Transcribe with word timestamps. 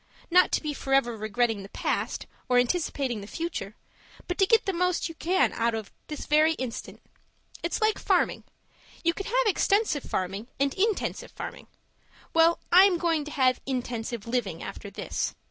Not 0.31 0.51
to 0.53 0.63
be 0.63 0.73
for 0.73 0.95
ever 0.95 1.15
regretting 1.15 1.61
the 1.61 1.69
past, 1.69 2.25
or 2.49 2.57
anticipating 2.57 3.21
the 3.21 3.27
future; 3.27 3.75
but 4.27 4.39
to 4.39 4.47
get 4.47 4.65
the 4.65 4.73
most 4.73 5.01
that 5.01 5.09
you 5.09 5.13
can 5.13 5.53
out 5.53 5.75
of 5.75 5.91
this 6.07 6.25
very 6.25 6.53
instant. 6.53 6.99
It's 7.61 7.81
like 7.81 7.99
farming. 7.99 8.43
You 9.03 9.13
can 9.13 9.27
have 9.27 9.45
extensive 9.45 10.01
farming 10.01 10.47
and 10.59 10.73
intensive 10.73 11.31
farming; 11.33 11.67
well, 12.33 12.57
I 12.71 12.85
am 12.85 12.97
going 12.97 13.25
to 13.25 13.31
have 13.33 13.61
intensive 13.67 14.25
living 14.25 14.63
after 14.63 14.89
this. 14.89 15.35